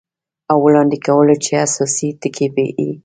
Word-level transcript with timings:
او 0.51 0.57
وړاندې 0.65 0.97
کولو 1.07 1.35
چې 1.45 1.51
اساسي 1.65 2.09
ټکي 2.21 2.47
یې 2.79 2.91